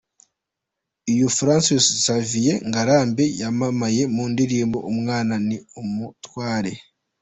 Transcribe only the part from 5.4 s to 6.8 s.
ni umutware'.